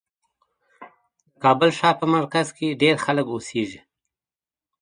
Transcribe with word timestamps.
د 1.31 1.33
کابل 1.43 1.69
ښار 1.77 1.95
په 2.01 2.05
مرکز 2.15 2.47
کې 2.57 2.77
ډېر 2.81 2.95
خلک 3.05 3.25
اوسېږي. 3.31 3.79